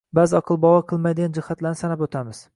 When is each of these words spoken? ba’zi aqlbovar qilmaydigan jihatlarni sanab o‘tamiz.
ba’zi 0.19 0.33
aqlbovar 0.37 0.81
qilmaydigan 0.93 1.37
jihatlarni 1.39 1.83
sanab 1.85 2.07
o‘tamiz. 2.09 2.43